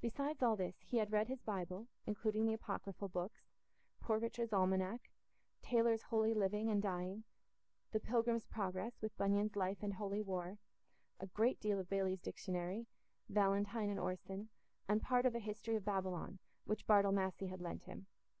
[0.00, 3.50] Besides all this, he had read his Bible, including the apocryphal books;
[4.00, 5.10] Poor Richard's Almanac,
[5.60, 7.24] Taylor's Holy Living and Dying,
[7.90, 10.58] The Pilgrim's Progress, with Bunyan's Life and Holy War,
[11.18, 12.86] a great deal of Bailey's Dictionary,
[13.28, 14.50] Valentine and Orson,
[14.86, 18.06] and part of a History of Babylon, which Bartle Massey had lent him.